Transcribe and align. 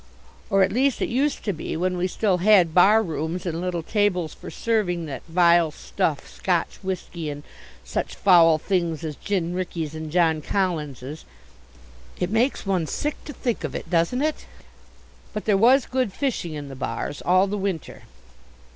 Or 0.49 0.63
at 0.63 0.71
least 0.71 0.99
it 0.99 1.09
used 1.09 1.43
to 1.43 1.53
be 1.53 1.77
when 1.77 1.95
we 1.95 2.07
still 2.07 2.39
had 2.39 2.73
bar 2.73 3.03
rooms 3.03 3.45
and 3.45 3.61
little 3.61 3.83
tables 3.83 4.33
for 4.33 4.49
serving 4.49 5.05
that 5.05 5.21
vile 5.29 5.69
stuff 5.69 6.27
Scotch 6.27 6.79
whisky 6.81 7.29
and 7.29 7.43
such 7.83 8.15
foul 8.15 8.57
things 8.57 9.03
as 9.03 9.15
gin 9.15 9.53
Rickeys 9.53 9.93
and 9.93 10.11
John 10.11 10.41
Collinses. 10.41 11.23
It 12.19 12.31
makes 12.31 12.65
one 12.65 12.87
sick 12.87 13.23
to 13.25 13.33
think 13.33 13.63
of 13.63 13.75
it, 13.75 13.91
doesn't 13.91 14.23
it? 14.23 14.47
But 15.33 15.45
there 15.45 15.55
was 15.55 15.85
good 15.85 16.11
fishing 16.11 16.55
in 16.55 16.67
the 16.67 16.75
bars, 16.75 17.21
all 17.21 17.45
the 17.45 17.55
winter. 17.59 18.01